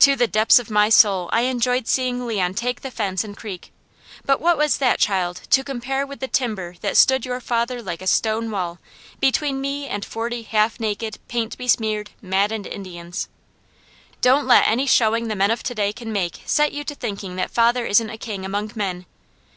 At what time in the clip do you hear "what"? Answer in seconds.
4.40-4.58